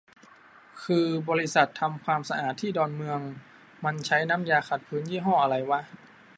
[0.83, 3.19] คือบริษัททำความสะอาดที่ดอนเมือง
[3.85, 5.79] มันใช้น้ำยาขัดพื้นยี่ห้อไรวะ